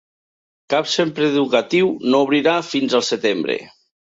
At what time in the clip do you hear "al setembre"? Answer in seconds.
3.01-3.63